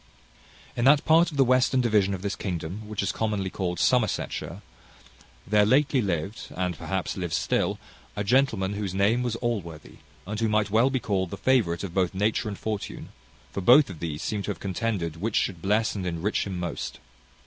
[0.75, 4.63] In that part of the western division of this kingdom which is commonly called Somersetshire,
[5.45, 7.77] there lately lived, and perhaps lives still,
[8.15, 11.93] a gentleman whose name was Allworthy, and who might well be called the favourite of
[11.93, 13.09] both nature and fortune;
[13.51, 16.97] for both of these seem to have contended which should bless and enrich him most.